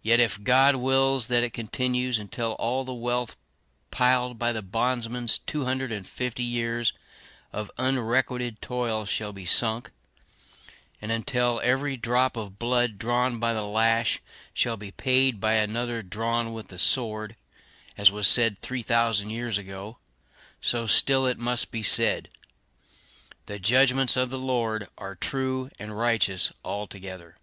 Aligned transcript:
Yet, 0.00 0.20
if 0.20 0.42
God 0.42 0.76
wills 0.76 1.26
that 1.26 1.42
it 1.44 1.52
continue 1.52 2.14
until 2.18 2.52
all 2.52 2.82
the 2.82 2.94
wealth 2.94 3.36
piled 3.90 4.38
by 4.38 4.52
the 4.52 4.62
bondsman's 4.62 5.36
two 5.36 5.66
hundred 5.66 5.92
and 5.92 6.06
fifty 6.08 6.42
years 6.42 6.94
of 7.52 7.70
unrequited 7.76 8.62
toil 8.62 9.04
shall 9.04 9.34
be 9.34 9.44
sunk, 9.44 9.90
and 11.02 11.12
until 11.12 11.60
every 11.62 11.98
drop 11.98 12.38
of 12.38 12.58
blood 12.58 12.96
drawn 12.96 13.38
by 13.38 13.52
the 13.52 13.66
lash 13.66 14.20
shall 14.54 14.78
be 14.78 14.92
paid 14.92 15.40
by 15.40 15.56
another 15.56 16.00
drawn 16.00 16.54
with 16.54 16.68
the 16.68 16.78
sword, 16.78 17.36
as 17.98 18.10
was 18.10 18.26
said 18.26 18.58
three 18.60 18.80
thousand 18.82 19.28
years 19.28 19.58
ago, 19.58 19.98
so 20.58 20.86
still 20.86 21.26
it 21.26 21.36
must 21.38 21.70
be 21.70 21.82
said, 21.82 22.30
"The 23.44 23.58
judgments 23.58 24.16
of 24.16 24.30
the 24.30 24.38
Lord 24.38 24.88
are 24.96 25.14
true 25.16 25.68
and 25.78 25.98
righteous 25.98 26.50
altogether." 26.64 27.36